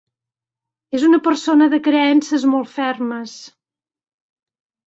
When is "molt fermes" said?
2.55-3.37